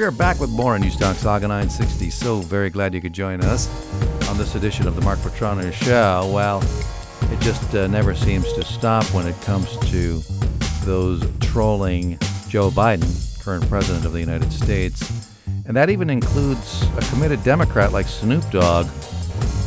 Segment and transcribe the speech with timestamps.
[0.00, 2.08] We are back with more on Newstalk Saga 960.
[2.08, 3.68] So very glad you could join us
[4.30, 6.30] on this edition of the Mark Petrano Show.
[6.32, 6.62] Well,
[7.30, 10.22] it just uh, never seems to stop when it comes to
[10.86, 12.18] those trolling
[12.48, 15.06] Joe Biden, current president of the United States.
[15.66, 18.86] And that even includes a committed Democrat like Snoop Dogg.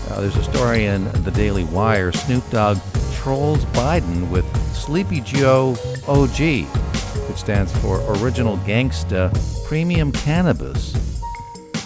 [0.10, 2.12] Uh, there's a story in the Daily Wire.
[2.12, 2.80] Snoop Dogg
[3.14, 5.76] trolls Biden with Sleepy Joe
[6.08, 6.66] OG,
[7.38, 9.32] stands for Original Gangsta
[9.68, 10.94] Premium Cannabis.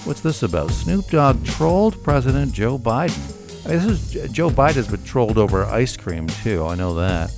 [0.05, 0.71] What's this about?
[0.71, 3.65] Snoop Dogg trolled President Joe Biden.
[3.65, 6.65] I mean, this is Joe Biden has been trolled over ice cream too.
[6.65, 7.33] I know that,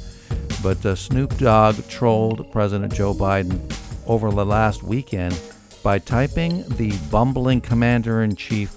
[0.62, 3.60] but uh, Snoop Dogg trolled President Joe Biden
[4.06, 5.40] over the last weekend
[5.82, 8.76] by typing the bumbling commander in chief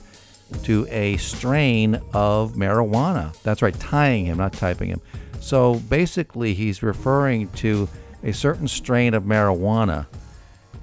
[0.64, 3.34] to a strain of marijuana.
[3.42, 5.00] That's right, tying him, not typing him.
[5.40, 7.88] So basically, he's referring to
[8.22, 10.06] a certain strain of marijuana,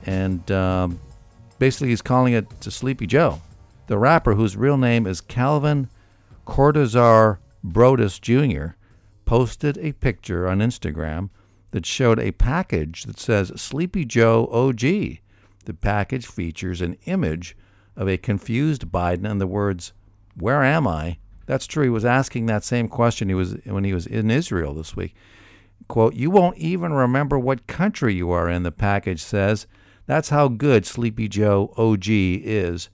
[0.06, 1.00] and um,
[1.58, 3.42] basically, he's calling it to Sleepy Joe,
[3.88, 5.90] the rapper whose real name is Calvin
[6.46, 8.68] Cordozar Broadus Jr.
[9.26, 11.30] Posted a picture on Instagram
[11.72, 14.82] that showed a package that says Sleepy Joe OG.
[15.66, 17.56] The package features an image
[17.96, 19.94] of a confused Biden and the words,
[20.36, 21.20] Where am I?
[21.46, 21.84] That's true.
[21.84, 25.16] He was asking that same question he was when he was in Israel this week.
[25.88, 29.68] Quote, You won't even remember what country you are in, the package says.
[30.06, 32.90] That's how good Sleepy Joe OG is.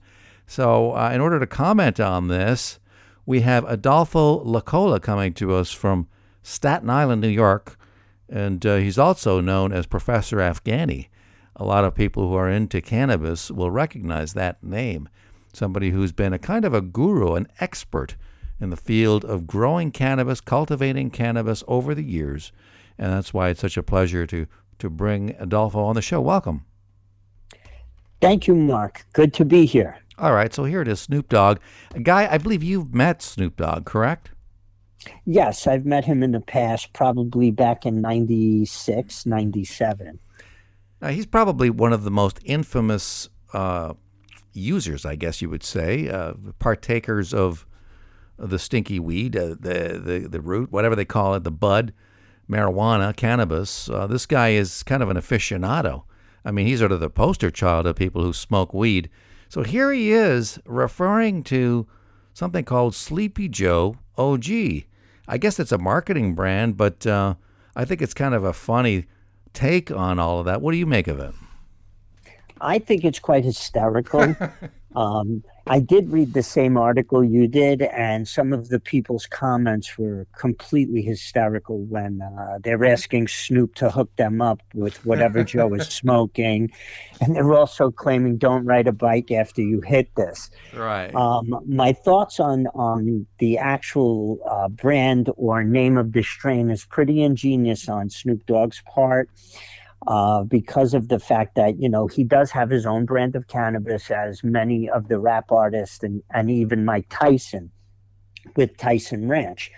[0.46, 2.78] So, uh, in order to comment on this,
[3.24, 6.08] we have Adolfo Lacola coming to us from
[6.42, 7.76] Staten Island, New York,
[8.28, 11.08] and uh, he's also known as Professor Afghani
[11.56, 15.08] a lot of people who are into cannabis will recognize that name.
[15.52, 18.16] Somebody who's been a kind of a guru, an expert
[18.60, 22.52] in the field of growing cannabis, cultivating cannabis over the years.
[22.98, 24.46] And that's why it's such a pleasure to,
[24.78, 26.20] to bring Adolfo on the show.
[26.20, 26.64] Welcome.
[28.20, 29.04] Thank you, Mark.
[29.12, 29.98] Good to be here.
[30.18, 31.58] All right, so here it is Snoop Dogg.
[31.94, 34.30] A guy, I believe you've met Snoop Dogg, correct?
[35.26, 40.18] Yes, I've met him in the past, probably back in 96, 97.
[41.02, 43.92] Now, he's probably one of the most infamous uh,
[44.54, 47.66] users, I guess you would say, uh, partakers of
[48.38, 51.92] the stinky weed, uh, the, the the root, whatever they call it, the bud,
[52.50, 53.88] marijuana, cannabis.
[53.88, 56.04] Uh, this guy is kind of an aficionado.
[56.44, 59.10] I mean, he's sort of the poster child of people who smoke weed.
[59.48, 61.86] So here he is referring to
[62.34, 64.48] something called Sleepy Joe OG.
[65.28, 67.34] I guess it's a marketing brand, but uh,
[67.74, 69.06] I think it's kind of a funny
[69.52, 70.62] take on all of that.
[70.62, 71.34] What do you make of it?
[72.60, 74.36] I think it's quite hysterical.
[74.94, 79.98] um, I did read the same article you did, and some of the people's comments
[79.98, 85.74] were completely hysterical when uh, they're asking Snoop to hook them up with whatever Joe
[85.74, 86.70] is smoking.
[87.20, 90.50] And they're also claiming, don't ride a bike after you hit this.
[90.72, 91.12] Right.
[91.14, 96.84] Um, my thoughts on, on the actual uh, brand or name of the strain is
[96.84, 99.28] pretty ingenious on Snoop Dogg's part
[100.06, 103.48] uh, because of the fact that you know he does have his own brand of
[103.48, 107.70] cannabis, as many of the rap artists and and even Mike Tyson
[108.54, 109.70] with Tyson Ranch.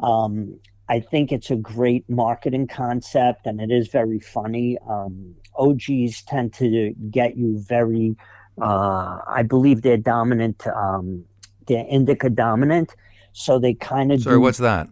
[0.00, 0.58] Um,
[0.88, 4.78] I think it's a great marketing concept, and it is very funny.
[4.88, 8.16] Um, OGs tend to get you very.
[8.60, 10.66] Uh, I believe they're dominant.
[10.66, 11.24] Um,
[11.66, 12.94] they're indica dominant,
[13.32, 14.22] so they kind of.
[14.22, 14.88] Sorry, do, what's that?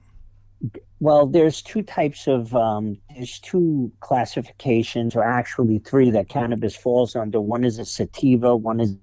[1.02, 7.16] Well, there's two types of um, there's two classifications, or actually three that cannabis falls
[7.16, 7.40] under.
[7.40, 8.96] One is a sativa, one is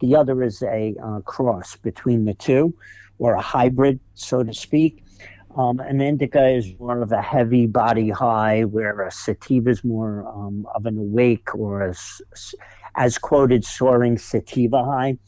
[0.00, 2.74] the other is a uh, cross between the two,
[3.18, 5.04] or a hybrid, so to speak.
[5.56, 10.26] Um, an indica is more of a heavy body high, where a sativa is more
[10.26, 11.94] um, of an awake or a,
[12.96, 15.18] as quoted, soaring sativa high.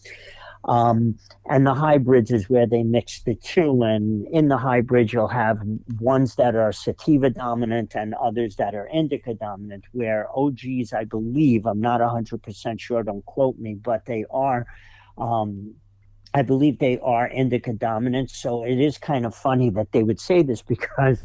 [0.64, 3.82] Um, and the hybrids is where they mix the two.
[3.82, 5.60] And in the hybrids, you'll have
[6.00, 11.66] ones that are sativa dominant and others that are indica dominant, where OGs, I believe,
[11.66, 14.66] I'm not 100% sure, don't quote me, but they are.
[15.18, 15.74] Um,
[16.34, 18.30] I believe they are indica dominant.
[18.30, 21.22] So it is kind of funny that they would say this because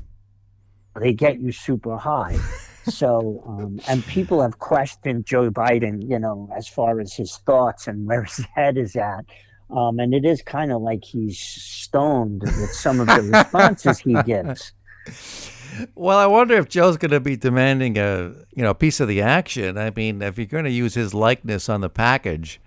[1.00, 2.38] they get you super high.
[2.90, 7.88] so, um, and people have questioned Joe Biden, you know, as far as his thoughts
[7.88, 9.26] and where his head is at.
[9.70, 14.16] Um, and it is kind of like he's stoned with some of the responses he
[14.24, 14.72] gives.
[15.94, 19.22] Well, I wonder if Joe's going to be demanding a you know piece of the
[19.22, 19.78] action.
[19.78, 22.60] I mean, if you're going to use his likeness on the package,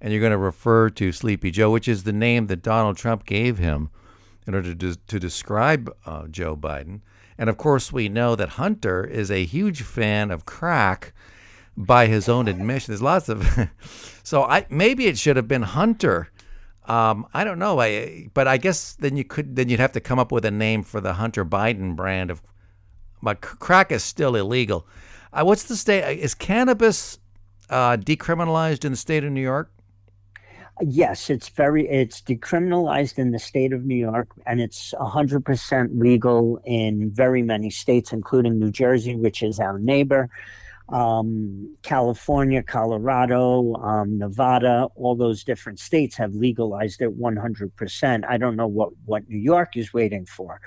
[0.00, 3.24] and you're going to refer to Sleepy Joe, which is the name that Donald Trump
[3.24, 3.90] gave him
[4.46, 7.00] in order to to describe uh, Joe Biden,
[7.38, 11.12] and of course, we know that Hunter is a huge fan of crack.
[11.76, 12.90] by his own admission.
[12.92, 13.46] There's lots of,
[14.24, 16.28] so I maybe it should have been Hunter.
[16.86, 20.00] Um, I don't know, I, but I guess then you could then you'd have to
[20.00, 22.42] come up with a name for the Hunter Biden brand of,
[23.22, 24.86] but crack is still illegal.
[25.32, 26.18] Uh, what's the state?
[26.18, 27.18] Is cannabis
[27.70, 29.70] uh, decriminalized in the state of New York?
[30.80, 35.98] Yes, it's very it's decriminalized in the state of New York, and it's hundred percent
[35.98, 40.30] legal in very many states, including New Jersey, which is our neighbor.
[40.88, 48.24] Um, California, Colorado, um, Nevada, all those different states have legalized it 100%.
[48.26, 50.62] I don't know what, what New York is waiting for.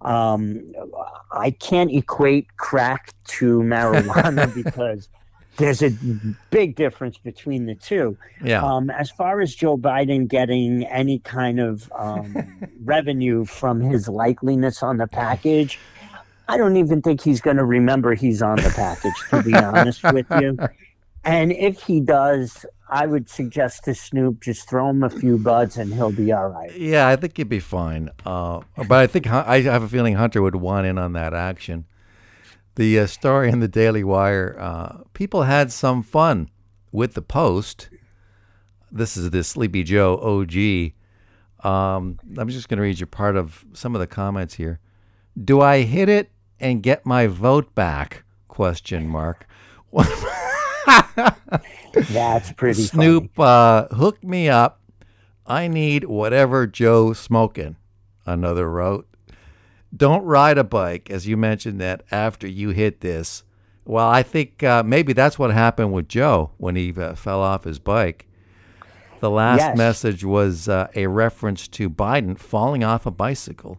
[0.00, 0.72] Um,
[1.30, 5.08] I can't equate crack to marijuana because
[5.56, 5.90] there's a
[6.50, 8.16] big difference between the two.
[8.42, 8.62] Yeah.
[8.62, 14.82] Um, as far as Joe Biden getting any kind of um, revenue from his likeliness
[14.82, 15.78] on the package,
[16.48, 20.02] I don't even think he's going to remember he's on the package, to be honest
[20.12, 20.58] with you.
[21.24, 25.76] And if he does, I would suggest to Snoop just throw him a few buds
[25.76, 26.74] and he'll be all right.
[26.76, 28.10] Yeah, I think he'd be fine.
[28.24, 31.84] Uh, but I think I have a feeling Hunter would want in on that action
[32.76, 34.56] the uh, story in the Daily Wire.
[34.58, 36.50] Uh, people had some fun
[36.92, 37.88] with the Post.
[38.90, 40.92] This is the Sleepy Joe OG.
[41.66, 44.80] Um, I'm just going to read you part of some of the comments here.
[45.42, 48.24] Do I hit it and get my vote back?
[48.48, 49.46] Question mark.
[51.92, 52.82] That's pretty.
[52.82, 54.80] Snoop, uh, hook me up.
[55.46, 57.76] I need whatever Joe smoking.
[58.24, 59.09] Another wrote
[59.94, 63.44] don't ride a bike, as you mentioned that after you hit this.
[63.84, 67.64] Well, I think uh, maybe that's what happened with Joe when he uh, fell off
[67.64, 68.26] his bike.
[69.20, 69.76] The last yes.
[69.76, 73.78] message was uh, a reference to Biden falling off a bicycle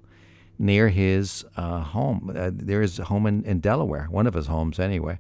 [0.60, 2.32] near his uh, home.
[2.36, 5.20] Uh, there is a home in, in Delaware, one of his homes anyway.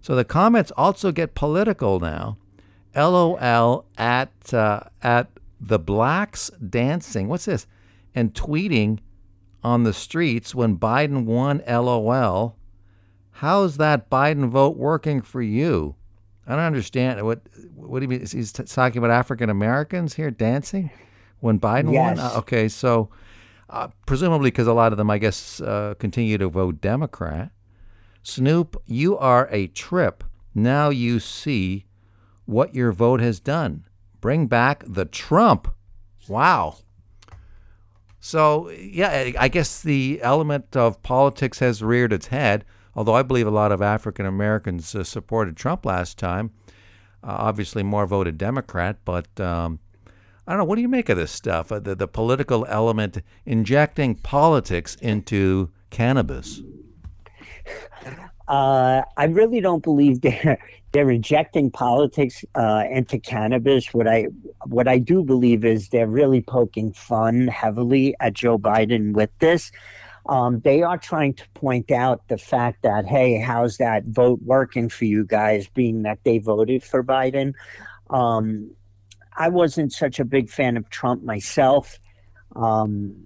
[0.00, 2.36] So the comments also get political now.
[2.94, 5.28] LOL at uh, at
[5.60, 7.28] the blacks dancing.
[7.28, 7.66] What's this?
[8.14, 9.00] And tweeting
[9.66, 12.56] on the streets when Biden won LOL.
[13.32, 15.96] How's that Biden vote working for you?
[16.46, 17.20] I don't understand.
[17.26, 17.40] What
[17.74, 18.20] what do you mean?
[18.20, 20.90] He's t- talking about African Americans here dancing
[21.40, 22.16] when Biden yes.
[22.16, 22.18] won?
[22.20, 23.10] Uh, okay, so
[23.68, 27.50] uh, presumably because a lot of them, I guess, uh, continue to vote Democrat.
[28.22, 30.22] Snoop, you are a trip.
[30.54, 31.86] Now you see
[32.44, 33.84] what your vote has done.
[34.20, 35.74] Bring back the Trump.
[36.28, 36.76] Wow.
[38.26, 42.64] So, yeah, I guess the element of politics has reared its head,
[42.96, 46.50] although I believe a lot of African Americans uh, supported Trump last time.
[47.22, 49.78] Uh, obviously, more voted Democrat, but um,
[50.44, 50.64] I don't know.
[50.64, 51.70] What do you make of this stuff?
[51.70, 56.62] Uh, the, the political element injecting politics into cannabis?
[58.48, 60.58] Uh, I really don't believe they're
[60.92, 63.92] they're injecting politics uh, into cannabis.
[63.92, 64.28] What I
[64.64, 69.72] what I do believe is they're really poking fun heavily at Joe Biden with this.
[70.28, 74.88] Um, they are trying to point out the fact that hey, how's that vote working
[74.88, 75.68] for you guys?
[75.68, 77.52] Being that they voted for Biden.
[78.10, 78.70] Um,
[79.36, 81.98] I wasn't such a big fan of Trump myself.
[82.54, 83.25] Um,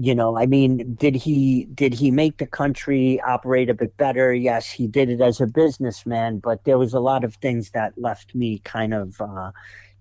[0.00, 4.32] you know i mean did he did he make the country operate a bit better?
[4.32, 7.92] Yes he did it as a businessman but there was a lot of things that
[7.96, 9.50] left me kind of uh,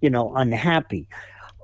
[0.02, 1.08] you know unhappy.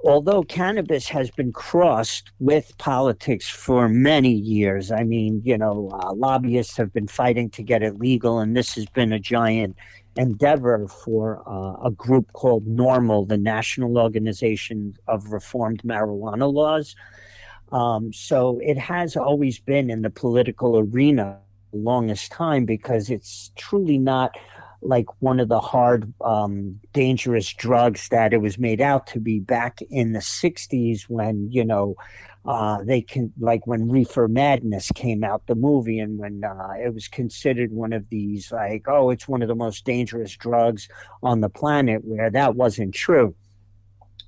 [0.06, 6.13] Although cannabis has been crossed with politics for many years i mean you know uh,
[6.13, 9.75] lobbyists have been fighting to get it legal and this has been a giant
[10.15, 16.96] endeavor for uh, a group called NORML the national organization of reformed marijuana laws
[17.72, 21.40] um, so it has always been in the political arena
[21.72, 24.36] the longest time because it's truly not
[24.82, 29.40] like one of the hard, um, dangerous drugs that it was made out to be
[29.40, 31.96] back in the 60s when, you know,
[32.46, 36.94] uh, they can, like when Reefer Madness came out, the movie, and when uh, it
[36.94, 40.88] was considered one of these, like, oh, it's one of the most dangerous drugs
[41.22, 43.36] on the planet, where that wasn't true.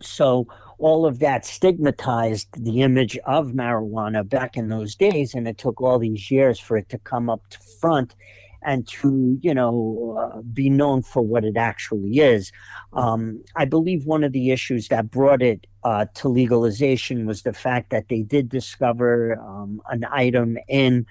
[0.01, 0.47] So,
[0.81, 5.79] all of that stigmatized the image of marijuana back in those days and it took
[5.79, 8.15] all these years for it to come up to front
[8.63, 12.51] and to you know uh, be known for what it actually is.
[12.93, 17.53] Um, i believe one of the issues that brought it uh, to legalization was the
[17.53, 21.05] fact that they did discover um, an item in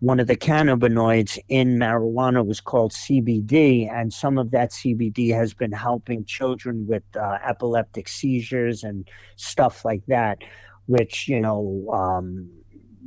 [0.00, 5.52] one of the cannabinoids in marijuana was called CBD, and some of that CBD has
[5.52, 10.38] been helping children with uh, epileptic seizures and stuff like that,
[10.86, 12.48] which, you know, um,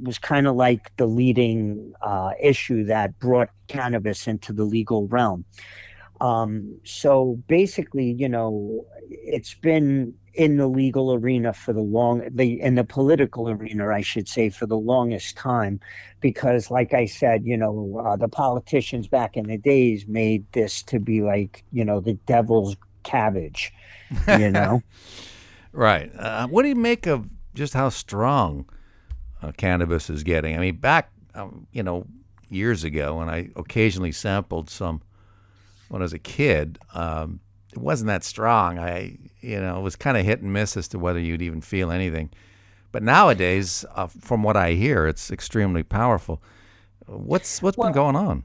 [0.04, 5.46] was kind of like the leading uh, issue that brought cannabis into the legal realm.
[6.22, 12.60] Um, so basically, you know, it's been in the legal arena for the long the
[12.60, 15.80] in the political arena i should say for the longest time
[16.22, 20.82] because like i said you know uh, the politicians back in the days made this
[20.82, 23.72] to be like you know the devil's cabbage
[24.40, 24.82] you know?
[25.72, 26.12] Right.
[26.18, 28.70] Uh, what do you make of just how strong
[29.42, 30.56] uh, cannabis is getting?
[30.56, 32.06] I mean back um, you know
[32.50, 35.02] years ago when i occasionally sampled some
[35.90, 37.40] when i was a kid um,
[37.74, 38.80] it wasn't that strong.
[38.80, 41.62] I, you know, it was kind of hit and miss as to whether you'd even
[41.62, 42.30] feel anything.
[42.92, 46.42] But nowadays, uh, from what I hear, it's extremely powerful.
[47.08, 48.44] What's what's well, been going on?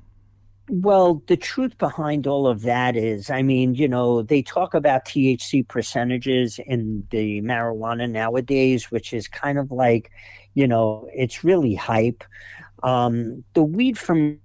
[0.70, 5.04] Well, the truth behind all of that is, I mean, you know, they talk about
[5.04, 10.11] THC percentages in the marijuana nowadays, which is kind of like,
[10.54, 12.25] you know, it's really hype.
[12.82, 14.38] Um, the weed from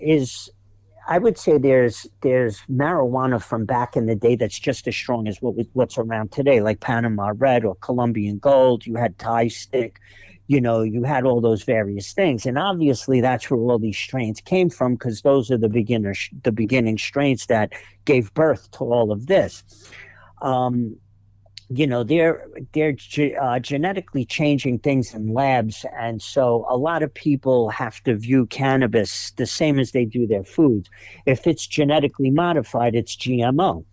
[0.00, 0.50] is
[1.08, 5.28] I would say there's there's marijuana from back in the day that's just as strong
[5.28, 8.86] as what what's around today, like Panama Red or Colombian Gold.
[8.86, 10.00] You had Thai Stick,
[10.48, 14.40] you know, you had all those various things, and obviously that's where all these strains
[14.40, 17.72] came from because those are the beginner the beginning strains that
[18.04, 19.62] gave birth to all of this.
[20.42, 20.96] Um,
[21.68, 22.96] you know they're they're
[23.40, 28.46] uh, genetically changing things in labs and so a lot of people have to view
[28.46, 30.88] cannabis the same as they do their foods.
[31.26, 33.84] If it's genetically modified it's gmo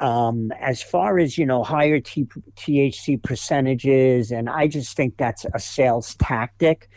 [0.00, 5.46] um, as far as you know higher T- thc percentages and i just think that's
[5.54, 6.88] a sales tactic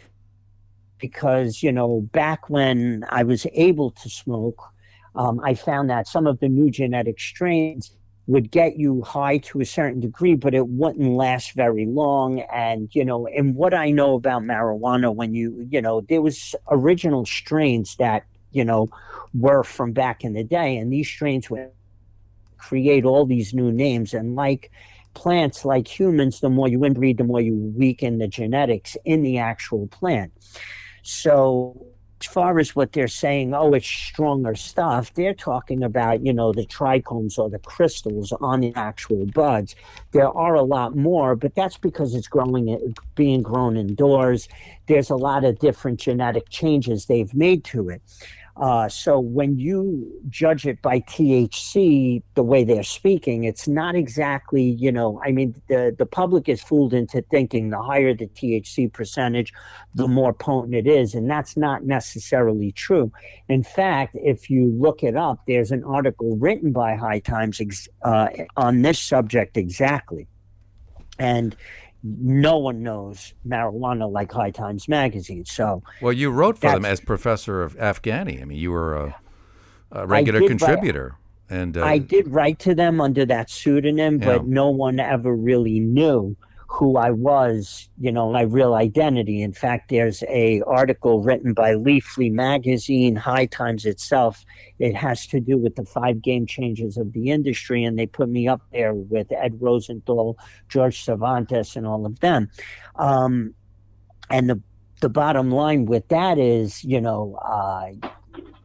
[0.98, 4.62] because you know back when i was able to smoke
[5.14, 7.96] um, i found that some of the new genetic strains
[8.28, 12.40] would get you high to a certain degree, but it wouldn't last very long.
[12.52, 16.56] And, you know, and what I know about marijuana, when you, you know, there was
[16.72, 18.90] original strains that, you know,
[19.34, 21.70] were from back in the day, and these strains would
[22.58, 24.14] create all these new names.
[24.14, 24.72] And like
[25.14, 29.38] plants, like humans, the more you inbreed, the more you weaken the genetics in the
[29.38, 30.32] actual plant.
[31.04, 31.86] So
[32.22, 36.54] as far as what they're saying, oh, it's stronger stuff, they're talking about, you know,
[36.54, 39.76] the trichomes or the crystals on the actual buds.
[40.12, 44.48] There are a lot more, but that's because it's growing, uh, being grown indoors.
[44.88, 48.02] There's a lot of different genetic changes they've made to it.
[48.58, 54.64] Uh, so when you judge it by THC, the way they're speaking, it's not exactly,
[54.64, 58.92] you know, I mean, the, the public is fooled into thinking the higher the THC
[58.94, 59.52] percentage,
[59.94, 61.16] the more potent it is.
[61.16, 63.12] And that's not necessarily true.
[63.50, 68.30] In fact, if you look it up, there's an article written by High Times uh,
[68.56, 70.28] on this subject exactly.
[71.20, 71.56] And
[72.06, 75.44] no one knows marijuana like High Times Magazine.
[75.46, 78.42] So, well, you wrote for them as professor of Afghani.
[78.42, 79.16] I mean, you were a,
[79.92, 81.16] a regular contributor.
[81.50, 85.36] Write, and uh, I did write to them under that pseudonym, but no one ever
[85.36, 86.36] really knew
[86.68, 89.42] who I was, you know, my real identity.
[89.42, 94.46] In fact, there's a article written by Leafly magazine, High Times itself.
[94.80, 98.30] It has to do with the five game changes of the industry, and they put
[98.30, 102.50] me up there with Ed Rosenthal, George Cervantes, and all of them.
[102.96, 103.54] Um,
[104.30, 104.62] and the
[105.02, 107.92] the bottom line with that is, you know, uh,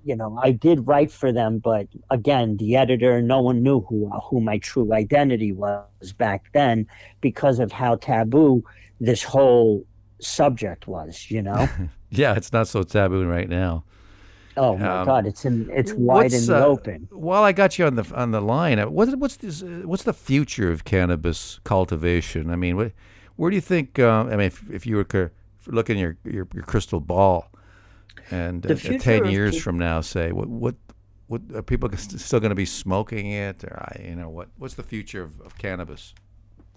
[0.05, 4.11] you know, I did write for them, but again, the editor, no one knew who
[4.25, 6.87] who my true identity was back then
[7.21, 8.65] because of how taboo
[9.01, 9.85] this whole
[10.21, 11.31] subject was.
[11.31, 11.69] You know.
[12.11, 13.85] yeah, it's not so taboo right now.
[14.57, 15.27] Oh my um, God!
[15.27, 17.09] It's in it's wide in the uh, open.
[17.11, 19.63] While I got you on the on the line, uh, what, what's this?
[19.63, 22.51] Uh, what's the future of cannabis cultivation?
[22.51, 22.93] I mean, what,
[23.37, 23.99] where do you think?
[23.99, 25.33] Uh, I mean, if, if you were
[25.67, 27.51] looking your, your your crystal ball,
[28.31, 30.75] and uh, ten years from now, say what what
[31.27, 34.75] what are people still going to be smoking it, or I, you know what what's
[34.75, 36.15] the future of, of cannabis?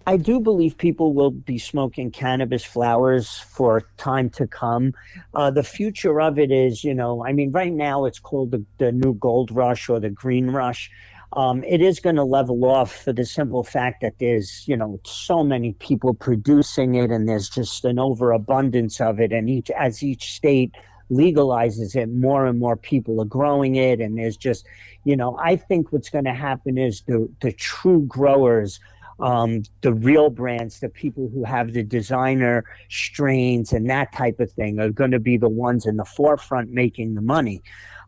[0.05, 4.93] I do believe people will be smoking cannabis flowers for time to come.
[5.33, 8.65] Uh, the future of it is, you know, I mean, right now it's called the,
[8.79, 10.91] the new gold rush or the green rush.
[11.35, 14.99] Um, it is going to level off for the simple fact that there's, you know,
[15.05, 19.31] so many people producing it and there's just an overabundance of it.
[19.31, 20.75] And each, as each state
[21.11, 24.01] legalizes it, more and more people are growing it.
[24.01, 24.65] And there's just,
[25.03, 28.79] you know, I think what's going to happen is the, the true growers,
[29.19, 34.51] um, the real brands, the people who have the designer strains and that type of
[34.51, 37.61] thing are going to be the ones in the forefront making the money.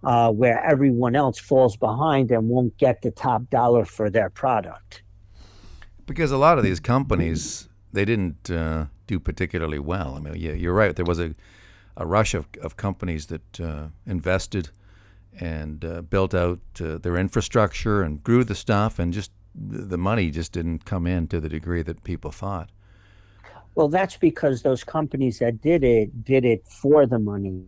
[0.04, 5.02] Uh, where everyone else falls behind and won't get the top dollar for their product.
[6.06, 10.14] Because a lot of these companies, they didn't uh, do particularly well.
[10.16, 10.96] I mean, yeah, you're right.
[10.96, 11.34] There was a
[11.98, 14.70] a rush of, of companies that uh, invested
[15.40, 20.32] and uh, built out uh, their infrastructure and grew the stuff, and just the money
[20.32, 22.70] just didn't come in to the degree that people thought.
[23.76, 27.66] Well, that's because those companies that did it did it for the money,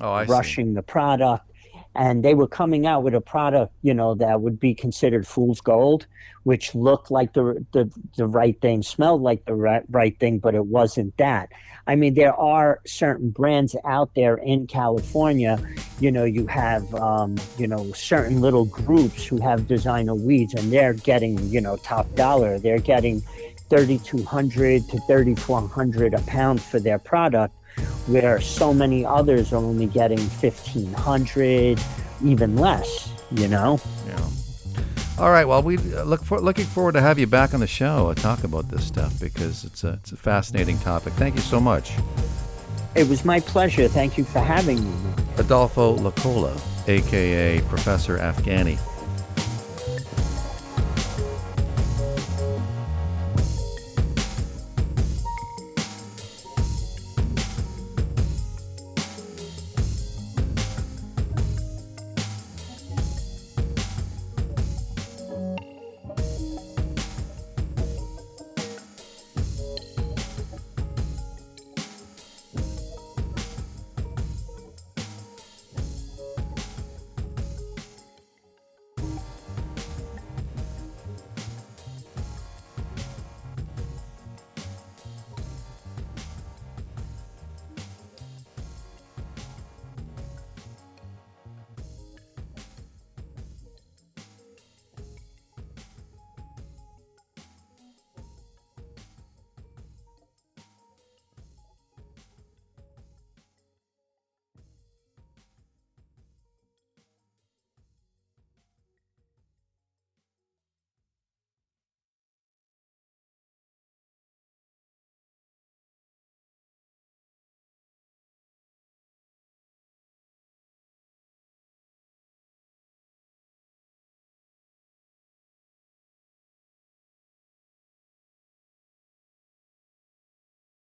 [0.00, 0.74] Oh, I rushing see.
[0.74, 1.50] the product,
[1.94, 5.60] and they were coming out with a product, you know, that would be considered fool's
[5.60, 6.06] gold,
[6.44, 10.54] which looked like the the, the right thing, smelled like the right, right thing, but
[10.54, 11.50] it wasn't that.
[11.86, 15.58] I mean, there are certain brands out there in California.
[15.98, 20.72] You know, you have um, you know certain little groups who have designer weeds, and
[20.72, 22.58] they're getting you know top dollar.
[22.58, 23.20] They're getting
[23.68, 27.54] 3200 to 3400 a pound for their product
[28.06, 31.80] where so many others are only getting 1500
[32.24, 34.18] even less you know Yeah.
[35.18, 35.46] All right.
[35.46, 38.18] Well, we uh, look for looking forward to have you back on the show and
[38.18, 41.12] talk about this stuff because it's a it's a fascinating topic.
[41.12, 41.92] Thank you so much,
[42.94, 48.78] it was my pleasure thank you for having me Adolfo Lacola, aka Professor Afghani.